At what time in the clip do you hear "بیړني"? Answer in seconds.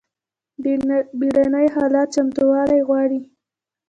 1.19-1.67